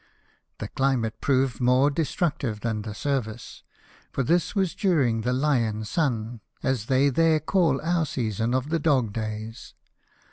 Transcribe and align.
The 0.57 0.67
climate 0.67 1.21
proved 1.21 1.61
more 1.61 1.91
de 1.91 2.01
structive 2.01 2.61
than 2.61 2.81
the 2.81 2.95
service; 2.95 3.61
for 4.11 4.23
this 4.23 4.55
was 4.55 4.73
during 4.73 5.21
the 5.21 5.31
"lion 5.31 5.83
sun," 5.85 6.41
as 6.63 6.87
they 6.87 7.09
there 7.09 7.39
call 7.39 7.79
our 7.83 8.07
season 8.07 8.55
of 8.55 8.69
the 8.69 8.79
dog 8.79 9.13
days. 9.13 9.75